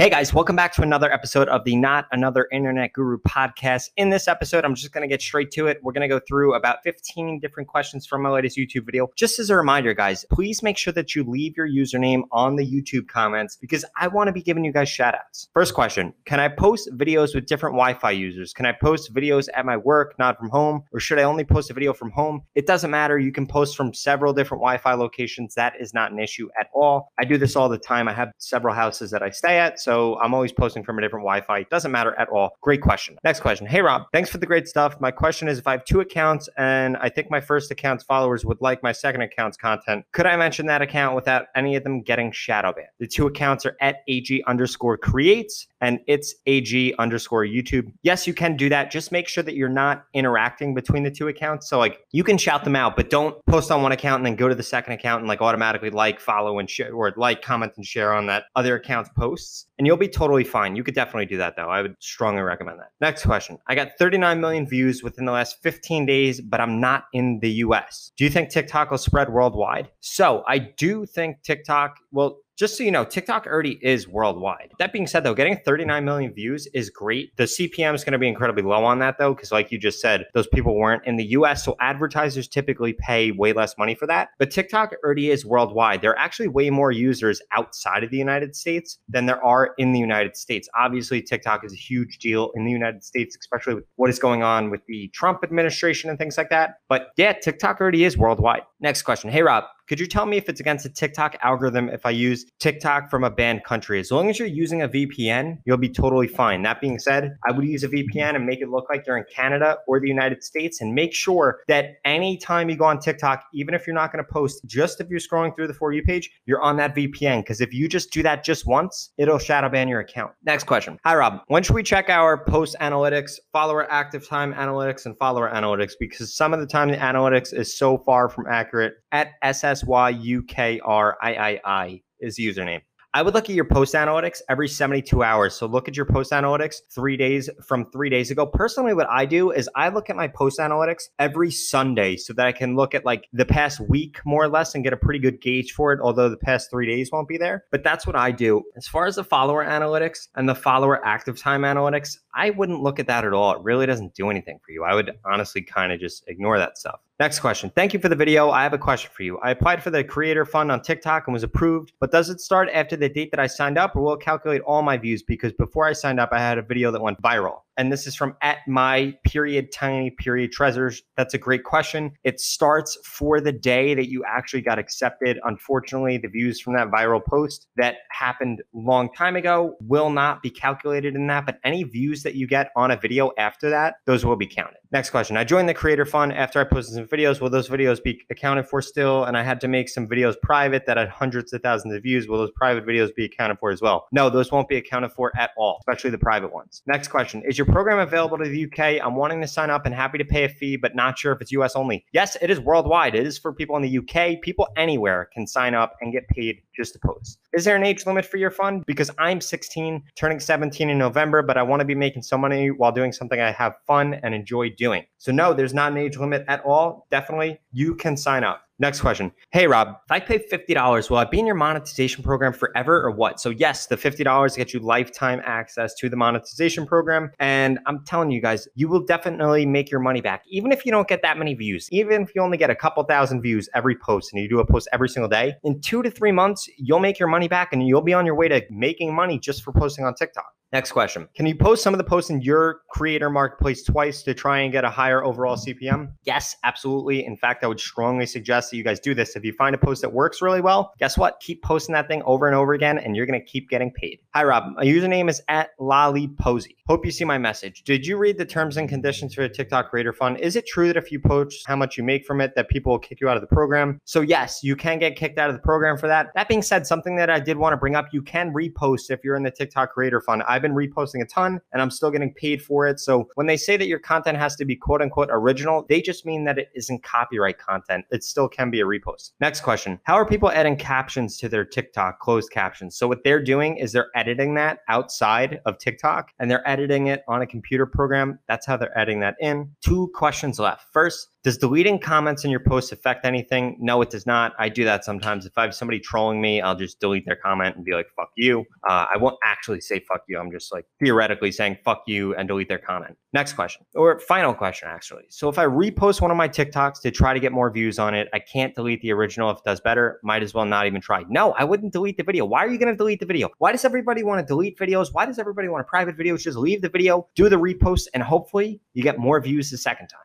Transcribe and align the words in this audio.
Hey 0.00 0.08
guys, 0.08 0.32
welcome 0.32 0.56
back 0.56 0.72
to 0.76 0.80
another 0.80 1.12
episode 1.12 1.46
of 1.48 1.62
the 1.64 1.76
Not 1.76 2.06
Another 2.10 2.48
Internet 2.50 2.94
Guru 2.94 3.18
podcast. 3.18 3.90
In 3.98 4.08
this 4.08 4.28
episode, 4.28 4.64
I'm 4.64 4.74
just 4.74 4.92
going 4.92 5.02
to 5.02 5.12
get 5.12 5.20
straight 5.20 5.50
to 5.50 5.66
it. 5.66 5.78
We're 5.82 5.92
going 5.92 6.08
to 6.08 6.08
go 6.08 6.18
through 6.26 6.54
about 6.54 6.78
15 6.84 7.38
different 7.38 7.68
questions 7.68 8.06
from 8.06 8.22
my 8.22 8.30
latest 8.30 8.56
YouTube 8.56 8.86
video. 8.86 9.10
Just 9.14 9.38
as 9.38 9.50
a 9.50 9.56
reminder, 9.56 9.92
guys, 9.92 10.24
please 10.32 10.62
make 10.62 10.78
sure 10.78 10.94
that 10.94 11.14
you 11.14 11.22
leave 11.22 11.54
your 11.54 11.68
username 11.68 12.22
on 12.32 12.56
the 12.56 12.64
YouTube 12.64 13.08
comments 13.08 13.56
because 13.56 13.84
I 13.94 14.08
want 14.08 14.28
to 14.28 14.32
be 14.32 14.40
giving 14.40 14.64
you 14.64 14.72
guys 14.72 14.88
shout 14.88 15.14
outs. 15.14 15.50
First 15.52 15.74
question 15.74 16.14
Can 16.24 16.40
I 16.40 16.48
post 16.48 16.88
videos 16.94 17.34
with 17.34 17.44
different 17.44 17.74
Wi 17.74 17.92
Fi 17.92 18.12
users? 18.12 18.54
Can 18.54 18.64
I 18.64 18.72
post 18.72 19.12
videos 19.12 19.48
at 19.54 19.66
my 19.66 19.76
work, 19.76 20.14
not 20.18 20.38
from 20.38 20.48
home? 20.48 20.82
Or 20.94 21.00
should 21.00 21.18
I 21.18 21.24
only 21.24 21.44
post 21.44 21.70
a 21.70 21.74
video 21.74 21.92
from 21.92 22.10
home? 22.10 22.40
It 22.54 22.66
doesn't 22.66 22.90
matter. 22.90 23.18
You 23.18 23.32
can 23.32 23.46
post 23.46 23.76
from 23.76 23.92
several 23.92 24.32
different 24.32 24.62
Wi 24.62 24.78
Fi 24.78 24.94
locations. 24.94 25.54
That 25.56 25.74
is 25.78 25.92
not 25.92 26.10
an 26.10 26.18
issue 26.18 26.48
at 26.58 26.68
all. 26.74 27.12
I 27.18 27.26
do 27.26 27.36
this 27.36 27.54
all 27.54 27.68
the 27.68 27.76
time. 27.76 28.08
I 28.08 28.14
have 28.14 28.32
several 28.38 28.74
houses 28.74 29.10
that 29.10 29.22
I 29.22 29.28
stay 29.28 29.58
at. 29.58 29.78
So 29.78 29.89
so 29.90 30.16
I'm 30.20 30.34
always 30.34 30.52
posting 30.52 30.84
from 30.84 30.98
a 30.98 31.00
different 31.00 31.24
Wi 31.24 31.40
Fi. 31.40 31.64
Doesn't 31.64 31.90
matter 31.90 32.14
at 32.16 32.28
all. 32.28 32.56
Great 32.60 32.80
question. 32.80 33.18
Next 33.24 33.40
question. 33.40 33.66
Hey, 33.66 33.80
Rob, 33.82 34.04
thanks 34.12 34.30
for 34.30 34.38
the 34.38 34.46
great 34.46 34.68
stuff. 34.68 35.00
My 35.00 35.10
question 35.10 35.48
is 35.48 35.58
if 35.58 35.66
I 35.66 35.72
have 35.72 35.84
two 35.84 35.98
accounts 35.98 36.48
and 36.56 36.96
I 36.98 37.08
think 37.08 37.28
my 37.28 37.40
first 37.40 37.72
account's 37.72 38.04
followers 38.04 38.44
would 38.44 38.60
like 38.60 38.84
my 38.84 38.92
second 38.92 39.22
account's 39.22 39.56
content, 39.56 40.04
could 40.12 40.26
I 40.26 40.36
mention 40.36 40.66
that 40.66 40.80
account 40.80 41.16
without 41.16 41.46
any 41.56 41.74
of 41.74 41.82
them 41.82 42.02
getting 42.02 42.30
shadow 42.30 42.72
banned? 42.72 42.86
The 43.00 43.08
two 43.08 43.26
accounts 43.26 43.66
are 43.66 43.76
at 43.80 44.04
AG 44.06 44.44
underscore 44.46 44.96
creates 44.96 45.66
and 45.80 45.98
it's 46.06 46.34
AG 46.46 46.94
underscore 47.00 47.44
YouTube. 47.44 47.92
Yes, 48.02 48.28
you 48.28 48.34
can 48.34 48.56
do 48.56 48.68
that. 48.68 48.92
Just 48.92 49.10
make 49.10 49.26
sure 49.26 49.42
that 49.42 49.56
you're 49.56 49.68
not 49.68 50.04
interacting 50.14 50.72
between 50.72 51.02
the 51.02 51.10
two 51.10 51.26
accounts. 51.26 51.68
So, 51.68 51.78
like, 51.78 52.04
you 52.12 52.22
can 52.22 52.38
shout 52.38 52.62
them 52.62 52.76
out, 52.76 52.94
but 52.94 53.10
don't 53.10 53.44
post 53.46 53.70
on 53.70 53.82
one 53.82 53.90
account 53.90 54.20
and 54.20 54.26
then 54.26 54.36
go 54.36 54.48
to 54.48 54.54
the 54.54 54.62
second 54.62 54.92
account 54.92 55.20
and 55.20 55.28
like 55.28 55.40
automatically 55.40 55.90
like, 55.90 56.20
follow, 56.20 56.58
and 56.58 56.68
share, 56.68 56.92
or 56.92 57.12
like, 57.16 57.42
comment, 57.42 57.72
and 57.76 57.84
share 57.84 58.12
on 58.12 58.26
that 58.26 58.44
other 58.54 58.76
account's 58.76 59.10
posts 59.16 59.66
and 59.80 59.86
you'll 59.86 59.96
be 59.96 60.08
totally 60.08 60.44
fine. 60.44 60.76
You 60.76 60.84
could 60.84 60.94
definitely 60.94 61.24
do 61.24 61.38
that 61.38 61.56
though. 61.56 61.70
I 61.70 61.80
would 61.80 61.96
strongly 62.00 62.42
recommend 62.42 62.80
that. 62.80 62.90
Next 63.00 63.24
question. 63.24 63.56
I 63.66 63.74
got 63.74 63.92
39 63.98 64.38
million 64.38 64.66
views 64.66 65.02
within 65.02 65.24
the 65.24 65.32
last 65.32 65.62
15 65.62 66.04
days, 66.04 66.38
but 66.38 66.60
I'm 66.60 66.82
not 66.82 67.04
in 67.14 67.38
the 67.40 67.50
US. 67.64 68.12
Do 68.18 68.24
you 68.24 68.28
think 68.28 68.50
TikTok 68.50 68.90
will 68.90 68.98
spread 68.98 69.30
worldwide? 69.30 69.90
So 70.00 70.44
I 70.46 70.58
do 70.58 71.06
think 71.06 71.42
TikTok 71.42 71.96
will 72.12 72.40
just 72.60 72.76
so 72.76 72.84
you 72.84 72.90
know, 72.90 73.06
TikTok 73.06 73.46
already 73.46 73.78
is 73.80 74.06
worldwide. 74.06 74.72
That 74.78 74.92
being 74.92 75.06
said, 75.06 75.24
though, 75.24 75.32
getting 75.32 75.56
39 75.64 76.04
million 76.04 76.30
views 76.34 76.68
is 76.74 76.90
great. 76.90 77.34
The 77.38 77.44
CPM 77.44 77.94
is 77.94 78.04
going 78.04 78.12
to 78.12 78.18
be 78.18 78.28
incredibly 78.28 78.62
low 78.62 78.84
on 78.84 78.98
that, 78.98 79.16
though, 79.16 79.32
because 79.32 79.50
like 79.50 79.72
you 79.72 79.78
just 79.78 79.98
said, 79.98 80.26
those 80.34 80.46
people 80.46 80.76
weren't 80.76 81.02
in 81.06 81.16
the 81.16 81.24
US. 81.28 81.64
So 81.64 81.74
advertisers 81.80 82.48
typically 82.48 82.92
pay 82.92 83.30
way 83.32 83.54
less 83.54 83.78
money 83.78 83.94
for 83.94 84.06
that. 84.08 84.28
But 84.38 84.50
TikTok 84.50 84.92
already 85.02 85.30
is 85.30 85.46
worldwide. 85.46 86.02
There 86.02 86.10
are 86.10 86.18
actually 86.18 86.48
way 86.48 86.68
more 86.68 86.92
users 86.92 87.40
outside 87.52 88.04
of 88.04 88.10
the 88.10 88.18
United 88.18 88.54
States 88.54 88.98
than 89.08 89.24
there 89.24 89.42
are 89.42 89.72
in 89.78 89.92
the 89.92 89.98
United 89.98 90.36
States. 90.36 90.68
Obviously, 90.78 91.22
TikTok 91.22 91.64
is 91.64 91.72
a 91.72 91.76
huge 91.76 92.18
deal 92.18 92.50
in 92.54 92.66
the 92.66 92.70
United 92.70 93.02
States, 93.02 93.38
especially 93.40 93.76
with 93.76 93.84
what 93.96 94.10
is 94.10 94.18
going 94.18 94.42
on 94.42 94.68
with 94.68 94.84
the 94.84 95.08
Trump 95.14 95.42
administration 95.42 96.10
and 96.10 96.18
things 96.18 96.36
like 96.36 96.50
that. 96.50 96.74
But 96.90 97.12
yeah, 97.16 97.32
TikTok 97.32 97.80
already 97.80 98.04
is 98.04 98.18
worldwide. 98.18 98.64
Next 98.80 99.00
question. 99.00 99.30
Hey, 99.30 99.42
Rob, 99.42 99.64
could 99.90 99.98
you 99.98 100.06
tell 100.06 100.24
me 100.24 100.36
if 100.36 100.48
it's 100.48 100.60
against 100.60 100.84
the 100.84 100.88
TikTok 100.88 101.36
algorithm 101.42 101.88
if 101.88 102.06
I 102.06 102.10
use 102.10 102.46
TikTok 102.60 103.10
from 103.10 103.24
a 103.24 103.30
banned 103.30 103.64
country? 103.64 103.98
As 103.98 104.12
long 104.12 104.30
as 104.30 104.38
you're 104.38 104.46
using 104.46 104.82
a 104.82 104.88
VPN, 104.88 105.58
you'll 105.64 105.78
be 105.78 105.88
totally 105.88 106.28
fine. 106.28 106.62
That 106.62 106.80
being 106.80 107.00
said, 107.00 107.36
I 107.44 107.50
would 107.50 107.66
use 107.66 107.82
a 107.82 107.88
VPN 107.88 108.36
and 108.36 108.46
make 108.46 108.60
it 108.60 108.68
look 108.68 108.88
like 108.88 109.04
you're 109.04 109.18
in 109.18 109.24
Canada 109.34 109.78
or 109.88 109.98
the 109.98 110.06
United 110.06 110.44
States 110.44 110.80
and 110.80 110.94
make 110.94 111.12
sure 111.12 111.58
that 111.66 111.96
anytime 112.04 112.70
you 112.70 112.76
go 112.76 112.84
on 112.84 113.00
TikTok, 113.00 113.42
even 113.52 113.74
if 113.74 113.84
you're 113.84 113.94
not 113.94 114.12
going 114.12 114.24
to 114.24 114.32
post, 114.32 114.64
just 114.64 115.00
if 115.00 115.08
you're 115.10 115.18
scrolling 115.18 115.56
through 115.56 115.66
the 115.66 115.74
For 115.74 115.92
You 115.92 116.04
page, 116.04 116.30
you're 116.46 116.62
on 116.62 116.76
that 116.76 116.94
VPN. 116.94 117.40
Because 117.40 117.60
if 117.60 117.74
you 117.74 117.88
just 117.88 118.12
do 118.12 118.22
that 118.22 118.44
just 118.44 118.68
once, 118.68 119.10
it'll 119.18 119.40
shadow 119.40 119.68
ban 119.68 119.88
your 119.88 119.98
account. 119.98 120.30
Next 120.44 120.68
question. 120.68 121.00
Hi, 121.04 121.16
Rob. 121.16 121.40
When 121.48 121.64
should 121.64 121.74
we 121.74 121.82
check 121.82 122.08
our 122.08 122.44
post 122.44 122.76
analytics, 122.80 123.32
follower 123.52 123.90
active 123.90 124.28
time 124.28 124.54
analytics, 124.54 125.04
and 125.04 125.18
follower 125.18 125.50
analytics? 125.52 125.94
Because 125.98 126.32
some 126.32 126.54
of 126.54 126.60
the 126.60 126.66
time 126.68 126.92
the 126.92 126.96
analytics 126.96 127.52
is 127.52 127.76
so 127.76 127.98
far 127.98 128.28
from 128.28 128.46
accurate 128.48 128.94
at 129.12 129.32
SS 129.42 129.64
S 129.64 129.84
Y 129.84 130.10
U 130.10 130.42
K 130.42 130.80
R 130.84 131.16
I 131.22 131.34
I 131.34 131.60
I 131.64 132.02
is 132.20 132.36
the 132.36 132.46
username. 132.46 132.82
I 133.12 133.22
would 133.22 133.34
look 133.34 133.50
at 133.50 133.56
your 133.56 133.64
post 133.64 133.94
analytics 133.94 134.40
every 134.48 134.68
72 134.68 135.20
hours. 135.20 135.54
So 135.54 135.66
look 135.66 135.88
at 135.88 135.96
your 135.96 136.06
post 136.06 136.30
analytics 136.30 136.76
three 136.94 137.16
days 137.16 137.50
from 137.66 137.90
three 137.90 138.08
days 138.08 138.30
ago. 138.30 138.46
Personally, 138.46 138.94
what 138.94 139.08
I 139.10 139.26
do 139.26 139.50
is 139.50 139.68
I 139.74 139.88
look 139.88 140.10
at 140.10 140.14
my 140.14 140.28
post 140.28 140.60
analytics 140.60 141.08
every 141.18 141.50
Sunday 141.50 142.16
so 142.16 142.32
that 142.34 142.46
I 142.46 142.52
can 142.52 142.76
look 142.76 142.94
at 142.94 143.04
like 143.04 143.26
the 143.32 143.44
past 143.44 143.80
week 143.80 144.18
more 144.24 144.44
or 144.44 144.48
less 144.48 144.76
and 144.76 144.84
get 144.84 144.92
a 144.92 144.96
pretty 144.96 145.18
good 145.18 145.40
gauge 145.40 145.72
for 145.72 145.92
it, 145.92 145.98
although 146.00 146.28
the 146.28 146.36
past 146.36 146.70
three 146.70 146.86
days 146.86 147.10
won't 147.10 147.26
be 147.26 147.36
there. 147.36 147.64
But 147.72 147.82
that's 147.82 148.06
what 148.06 148.14
I 148.14 148.30
do. 148.30 148.62
As 148.76 148.86
far 148.86 149.06
as 149.06 149.16
the 149.16 149.24
follower 149.24 149.64
analytics 149.64 150.28
and 150.36 150.48
the 150.48 150.54
follower 150.54 151.04
active 151.04 151.36
time 151.36 151.62
analytics, 151.62 152.16
I 152.36 152.50
wouldn't 152.50 152.80
look 152.80 153.00
at 153.00 153.08
that 153.08 153.24
at 153.24 153.32
all. 153.32 153.56
It 153.56 153.62
really 153.64 153.86
doesn't 153.86 154.14
do 154.14 154.30
anything 154.30 154.60
for 154.64 154.70
you. 154.70 154.84
I 154.84 154.94
would 154.94 155.10
honestly 155.24 155.62
kind 155.62 155.90
of 155.90 155.98
just 155.98 156.22
ignore 156.28 156.58
that 156.58 156.78
stuff. 156.78 157.00
Next 157.20 157.40
question. 157.40 157.70
Thank 157.76 157.92
you 157.92 158.00
for 158.00 158.08
the 158.08 158.16
video. 158.16 158.48
I 158.48 158.62
have 158.62 158.72
a 158.72 158.78
question 158.78 159.10
for 159.12 159.24
you. 159.24 159.36
I 159.40 159.50
applied 159.50 159.82
for 159.82 159.90
the 159.90 160.02
creator 160.02 160.46
fund 160.46 160.72
on 160.72 160.80
TikTok 160.80 161.26
and 161.26 161.34
was 161.34 161.42
approved, 161.42 161.92
but 162.00 162.10
does 162.10 162.30
it 162.30 162.40
start 162.40 162.70
after 162.72 162.96
the 162.96 163.10
date 163.10 163.30
that 163.32 163.38
I 163.38 163.46
signed 163.46 163.76
up 163.76 163.94
or 163.94 164.00
will 164.00 164.14
it 164.14 164.22
calculate 164.22 164.62
all 164.62 164.80
my 164.80 164.96
views? 164.96 165.22
Because 165.22 165.52
before 165.52 165.84
I 165.84 165.92
signed 165.92 166.18
up, 166.18 166.30
I 166.32 166.38
had 166.38 166.56
a 166.56 166.62
video 166.62 166.90
that 166.90 167.02
went 167.02 167.20
viral 167.20 167.58
and 167.76 167.92
this 167.92 168.06
is 168.06 168.14
from 168.14 168.36
at 168.42 168.58
my 168.66 169.14
period 169.24 169.72
tiny 169.72 170.10
period 170.10 170.52
treasures. 170.52 171.02
That's 171.16 171.34
a 171.34 171.38
great 171.38 171.64
question. 171.64 172.12
It 172.24 172.40
starts 172.40 172.98
for 173.04 173.40
the 173.40 173.52
day 173.52 173.94
that 173.94 174.08
you 174.08 174.24
actually 174.28 174.62
got 174.62 174.78
accepted. 174.78 175.38
Unfortunately, 175.44 176.18
the 176.18 176.28
views 176.28 176.60
from 176.60 176.74
that 176.74 176.88
viral 176.88 177.24
post 177.24 177.68
that 177.76 177.96
happened 178.10 178.62
long 178.74 179.12
time 179.14 179.36
ago 179.36 179.74
will 179.80 180.10
not 180.10 180.42
be 180.42 180.50
calculated 180.50 181.14
in 181.14 181.26
that, 181.28 181.46
but 181.46 181.58
any 181.64 181.84
views 181.84 182.22
that 182.22 182.34
you 182.34 182.46
get 182.46 182.70
on 182.76 182.90
a 182.90 182.96
video 182.96 183.30
after 183.38 183.70
that, 183.70 183.96
those 184.06 184.24
will 184.24 184.36
be 184.36 184.46
counted. 184.46 184.76
Next 184.92 185.10
question. 185.10 185.36
I 185.36 185.44
joined 185.44 185.68
the 185.68 185.74
creator 185.74 186.04
fund 186.04 186.32
after 186.32 186.60
I 186.60 186.64
posted 186.64 186.96
some 186.96 187.06
videos. 187.06 187.40
Will 187.40 187.48
those 187.48 187.68
videos 187.68 188.02
be 188.02 188.20
accounted 188.28 188.66
for 188.66 188.82
still? 188.82 189.24
And 189.24 189.36
I 189.36 189.42
had 189.44 189.60
to 189.60 189.68
make 189.68 189.88
some 189.88 190.08
videos 190.08 190.34
private 190.42 190.84
that 190.86 190.96
had 190.96 191.08
hundreds 191.08 191.52
of 191.52 191.62
thousands 191.62 191.94
of 191.94 192.02
views. 192.02 192.26
Will 192.26 192.38
those 192.38 192.50
private 192.56 192.84
videos 192.84 193.14
be 193.14 193.24
accounted 193.24 193.58
for 193.60 193.70
as 193.70 193.80
well? 193.80 194.08
No, 194.10 194.28
those 194.28 194.50
won't 194.50 194.68
be 194.68 194.76
accounted 194.76 195.12
for 195.12 195.30
at 195.38 195.50
all, 195.56 195.78
especially 195.80 196.10
the 196.10 196.18
private 196.18 196.52
ones. 196.52 196.82
Next 196.86 197.08
question. 197.08 197.42
Is 197.48 197.56
your 197.60 197.66
program 197.66 197.98
available 197.98 198.38
to 198.38 198.48
the 198.48 198.64
UK. 198.64 199.04
I'm 199.04 199.16
wanting 199.16 199.42
to 199.42 199.46
sign 199.46 199.68
up 199.68 199.84
and 199.84 199.94
happy 199.94 200.16
to 200.16 200.24
pay 200.24 200.44
a 200.44 200.48
fee, 200.48 200.76
but 200.76 200.96
not 200.96 201.18
sure 201.18 201.30
if 201.32 201.42
it's 201.42 201.52
US 201.52 201.76
only. 201.76 202.06
Yes, 202.10 202.38
it 202.40 202.48
is 202.48 202.58
worldwide. 202.58 203.14
It 203.14 203.26
is 203.26 203.36
for 203.36 203.52
people 203.52 203.76
in 203.76 203.82
the 203.82 203.98
UK. 203.98 204.40
People 204.40 204.66
anywhere 204.78 205.28
can 205.34 205.46
sign 205.46 205.74
up 205.74 205.94
and 206.00 206.10
get 206.10 206.26
paid 206.28 206.62
just 206.74 206.94
to 206.94 206.98
post. 207.00 207.38
Is 207.52 207.66
there 207.66 207.76
an 207.76 207.84
age 207.84 208.06
limit 208.06 208.24
for 208.24 208.38
your 208.38 208.50
fund? 208.50 208.82
Because 208.86 209.10
I'm 209.18 209.42
16, 209.42 210.02
turning 210.14 210.40
17 210.40 210.88
in 210.88 210.96
November, 210.96 211.42
but 211.42 211.58
I 211.58 211.62
want 211.62 211.80
to 211.80 211.84
be 211.84 211.94
making 211.94 212.22
some 212.22 212.40
money 212.40 212.70
while 212.70 212.92
doing 212.92 213.12
something 213.12 213.38
I 213.38 213.50
have 213.50 213.74
fun 213.86 214.14
and 214.14 214.34
enjoy 214.34 214.70
doing. 214.70 215.04
So, 215.18 215.30
no, 215.30 215.52
there's 215.52 215.74
not 215.74 215.92
an 215.92 215.98
age 215.98 216.16
limit 216.16 216.46
at 216.48 216.64
all. 216.64 217.06
Definitely, 217.10 217.60
you 217.72 217.94
can 217.94 218.16
sign 218.16 218.42
up. 218.42 218.62
Next 218.80 219.02
question. 219.02 219.30
Hey, 219.52 219.66
Rob, 219.66 219.88
if 219.88 220.10
I 220.10 220.20
pay 220.20 220.38
$50, 220.38 221.10
will 221.10 221.18
I 221.18 221.26
be 221.26 221.38
in 221.38 221.44
your 221.44 221.54
monetization 221.54 222.24
program 222.24 222.54
forever 222.54 223.02
or 223.02 223.10
what? 223.10 223.38
So, 223.38 223.50
yes, 223.50 223.86
the 223.86 223.96
$50 223.96 224.56
gets 224.56 224.72
you 224.72 224.80
lifetime 224.80 225.42
access 225.44 225.94
to 225.96 226.08
the 226.08 226.16
monetization 226.16 226.86
program. 226.86 227.30
And 227.38 227.78
I'm 227.84 228.02
telling 228.06 228.30
you 228.30 228.40
guys, 228.40 228.66
you 228.74 228.88
will 228.88 229.04
definitely 229.04 229.66
make 229.66 229.90
your 229.90 230.00
money 230.00 230.22
back, 230.22 230.44
even 230.48 230.72
if 230.72 230.86
you 230.86 230.92
don't 230.92 231.06
get 231.06 231.20
that 231.20 231.36
many 231.36 231.52
views, 231.52 231.90
even 231.92 232.22
if 232.22 232.34
you 232.34 232.40
only 232.40 232.56
get 232.56 232.70
a 232.70 232.74
couple 232.74 233.04
thousand 233.04 233.42
views 233.42 233.68
every 233.74 233.96
post 233.96 234.32
and 234.32 234.42
you 234.42 234.48
do 234.48 234.60
a 234.60 234.66
post 234.66 234.88
every 234.94 235.10
single 235.10 235.28
day. 235.28 235.56
In 235.62 235.82
two 235.82 236.02
to 236.02 236.10
three 236.10 236.32
months, 236.32 236.66
you'll 236.78 237.00
make 237.00 237.18
your 237.18 237.28
money 237.28 237.48
back 237.48 237.74
and 237.74 237.86
you'll 237.86 238.00
be 238.00 238.14
on 238.14 238.24
your 238.24 238.34
way 238.34 238.48
to 238.48 238.62
making 238.70 239.14
money 239.14 239.38
just 239.38 239.62
for 239.62 239.72
posting 239.74 240.06
on 240.06 240.14
TikTok. 240.14 240.46
Next 240.72 240.92
question. 240.92 241.28
Can 241.34 241.46
you 241.46 241.56
post 241.56 241.82
some 241.82 241.92
of 241.92 241.98
the 241.98 242.04
posts 242.04 242.30
in 242.30 242.42
your 242.42 242.82
creator 242.90 243.28
marketplace 243.28 243.82
twice 243.82 244.22
to 244.22 244.34
try 244.34 244.60
and 244.60 244.70
get 244.70 244.84
a 244.84 244.90
higher 244.90 245.24
overall 245.24 245.56
CPM? 245.56 246.12
Yes, 246.22 246.54
absolutely. 246.62 247.26
In 247.26 247.36
fact, 247.36 247.64
I 247.64 247.66
would 247.66 247.80
strongly 247.80 248.24
suggest 248.24 248.70
that 248.70 248.76
you 248.76 248.84
guys 248.84 249.00
do 249.00 249.12
this. 249.12 249.34
If 249.34 249.44
you 249.44 249.52
find 249.52 249.74
a 249.74 249.78
post 249.78 250.00
that 250.02 250.12
works 250.12 250.40
really 250.40 250.60
well, 250.60 250.92
guess 251.00 251.18
what? 251.18 251.40
Keep 251.40 251.64
posting 251.64 251.92
that 251.94 252.06
thing 252.06 252.22
over 252.22 252.46
and 252.46 252.54
over 252.54 252.72
again 252.72 252.98
and 252.98 253.16
you're 253.16 253.26
going 253.26 253.40
to 253.40 253.44
keep 253.44 253.68
getting 253.68 253.90
paid. 253.90 254.20
Hi, 254.32 254.44
Rob. 254.44 254.76
My 254.76 254.84
username 254.84 255.28
is 255.28 255.42
at 255.48 255.70
Lolly 255.80 256.28
Posey. 256.38 256.76
Hope 256.86 257.04
you 257.04 257.12
see 257.12 257.24
my 257.24 257.38
message. 257.38 257.82
Did 257.84 258.06
you 258.06 258.16
read 258.16 258.38
the 258.38 258.44
terms 258.44 258.76
and 258.76 258.88
conditions 258.88 259.34
for 259.34 259.42
the 259.42 259.48
TikTok 259.48 259.90
Creator 259.90 260.12
Fund? 260.12 260.38
Is 260.38 260.56
it 260.56 260.66
true 260.66 260.88
that 260.88 260.96
if 260.96 261.10
you 261.10 261.20
post 261.20 261.64
how 261.66 261.76
much 261.76 261.96
you 261.96 262.04
make 262.04 262.24
from 262.26 262.40
it, 262.40 262.54
that 262.56 262.68
people 262.68 262.92
will 262.92 262.98
kick 262.98 263.20
you 263.20 263.28
out 263.28 263.36
of 263.36 263.42
the 263.42 263.46
program? 263.46 264.00
So, 264.04 264.20
yes, 264.20 264.60
you 264.62 264.74
can 264.74 264.98
get 264.98 265.14
kicked 265.14 265.38
out 265.38 265.50
of 265.50 265.54
the 265.54 265.62
program 265.62 265.96
for 265.96 266.08
that. 266.08 266.28
That 266.34 266.48
being 266.48 266.62
said, 266.62 266.86
something 266.86 267.14
that 267.14 267.30
I 267.30 267.38
did 267.38 267.58
want 267.58 267.74
to 267.74 267.76
bring 267.76 267.94
up, 267.94 268.08
you 268.12 268.22
can 268.22 268.52
repost 268.52 269.10
if 269.10 269.20
you're 269.22 269.36
in 269.36 269.44
the 269.44 269.52
TikTok 269.52 269.92
Creator 269.92 270.20
Fund. 270.20 270.42
I 270.48 270.58
I've 270.60 270.62
been 270.62 270.74
reposting 270.74 271.22
a 271.22 271.24
ton 271.24 271.58
and 271.72 271.80
I'm 271.80 271.90
still 271.90 272.10
getting 272.10 272.34
paid 272.34 272.60
for 272.60 272.86
it. 272.86 273.00
So 273.00 273.30
when 273.34 273.46
they 273.46 273.56
say 273.56 273.78
that 273.78 273.86
your 273.86 273.98
content 273.98 274.36
has 274.36 274.56
to 274.56 274.66
be 274.66 274.76
quote 274.76 275.00
unquote 275.00 275.30
original, 275.30 275.86
they 275.88 276.02
just 276.02 276.26
mean 276.26 276.44
that 276.44 276.58
it 276.58 276.68
isn't 276.74 277.02
copyright 277.02 277.56
content. 277.56 278.04
It 278.10 278.22
still 278.22 278.46
can 278.46 278.70
be 278.70 278.80
a 278.80 278.84
repost. 278.84 279.30
Next 279.40 279.62
question 279.62 279.98
How 280.02 280.16
are 280.16 280.26
people 280.26 280.50
adding 280.50 280.76
captions 280.76 281.38
to 281.38 281.48
their 281.48 281.64
TikTok, 281.64 282.18
closed 282.20 282.50
captions? 282.50 282.94
So 282.94 283.08
what 283.08 283.24
they're 283.24 283.42
doing 283.42 283.78
is 283.78 283.92
they're 283.92 284.10
editing 284.14 284.54
that 284.56 284.80
outside 284.88 285.62
of 285.64 285.78
TikTok 285.78 286.32
and 286.38 286.50
they're 286.50 286.68
editing 286.68 287.06
it 287.06 287.24
on 287.26 287.40
a 287.40 287.46
computer 287.46 287.86
program. 287.86 288.38
That's 288.46 288.66
how 288.66 288.76
they're 288.76 288.96
adding 288.98 289.20
that 289.20 289.36
in. 289.40 289.70
Two 289.80 290.10
questions 290.14 290.58
left. 290.58 290.92
First, 290.92 291.28
Does 291.42 291.56
deleting 291.56 291.98
comments 291.98 292.44
in 292.44 292.50
your 292.50 292.60
posts 292.60 292.92
affect 292.92 293.24
anything? 293.24 293.78
No, 293.80 294.02
it 294.02 294.10
does 294.10 294.26
not. 294.26 294.52
I 294.58 294.68
do 294.68 294.84
that 294.84 295.06
sometimes. 295.06 295.46
If 295.46 295.56
I 295.56 295.62
have 295.62 295.74
somebody 295.74 295.98
trolling 295.98 296.38
me, 296.38 296.60
I'll 296.60 296.76
just 296.76 297.00
delete 297.00 297.24
their 297.24 297.36
comment 297.36 297.76
and 297.76 297.84
be 297.84 297.92
like, 297.92 298.08
fuck 298.14 298.28
you. 298.36 298.66
Uh, 298.86 299.06
I 299.14 299.16
won't 299.16 299.38
actually 299.42 299.80
say 299.80 300.00
fuck 300.00 300.20
you. 300.28 300.38
I'm 300.38 300.50
just 300.50 300.70
like 300.70 300.84
theoretically 301.02 301.50
saying 301.50 301.78
fuck 301.82 302.02
you 302.06 302.34
and 302.34 302.46
delete 302.46 302.68
their 302.68 302.78
comment. 302.78 303.16
Next 303.32 303.54
question, 303.54 303.86
or 303.94 304.18
final 304.18 304.52
question, 304.52 304.88
actually. 304.90 305.24
So 305.30 305.48
if 305.48 305.58
I 305.58 305.64
repost 305.64 306.20
one 306.20 306.30
of 306.30 306.36
my 306.36 306.48
TikToks 306.48 307.00
to 307.02 307.10
try 307.10 307.32
to 307.32 307.40
get 307.40 307.52
more 307.52 307.70
views 307.70 307.98
on 307.98 308.14
it, 308.14 308.28
I 308.34 308.40
can't 308.40 308.74
delete 308.74 309.00
the 309.00 309.12
original 309.12 309.50
if 309.50 309.58
it 309.58 309.64
does 309.64 309.80
better. 309.80 310.20
Might 310.22 310.42
as 310.42 310.52
well 310.52 310.66
not 310.66 310.86
even 310.86 311.00
try. 311.00 311.24
No, 311.30 311.52
I 311.52 311.64
wouldn't 311.64 311.94
delete 311.94 312.18
the 312.18 312.22
video. 312.22 312.44
Why 312.44 312.64
are 312.66 312.68
you 312.68 312.76
going 312.76 312.92
to 312.92 312.96
delete 312.96 313.20
the 313.20 313.26
video? 313.26 313.48
Why 313.56 313.72
does 313.72 313.86
everybody 313.86 314.22
want 314.22 314.40
to 314.40 314.46
delete 314.46 314.78
videos? 314.78 315.08
Why 315.12 315.24
does 315.24 315.38
everybody 315.38 315.68
want 315.68 315.86
to 315.86 315.88
private 315.88 316.18
videos? 316.18 316.40
Just 316.40 316.58
leave 316.58 316.82
the 316.82 316.90
video, 316.90 317.28
do 317.34 317.48
the 317.48 317.56
repost, 317.56 318.08
and 318.12 318.22
hopefully 318.22 318.82
you 318.92 319.02
get 319.02 319.18
more 319.18 319.40
views 319.40 319.70
the 319.70 319.78
second 319.78 320.08
time. 320.08 320.20